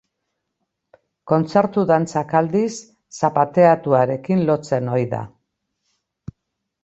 [1.31, 2.71] Kontzertu-dantzak aldiz,
[3.19, 5.21] zapateatuarekin lotzen ohi da.